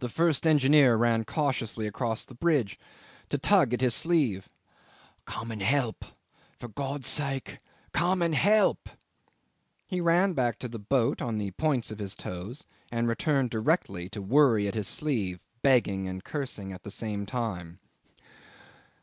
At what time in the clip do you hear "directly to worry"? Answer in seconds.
13.48-14.68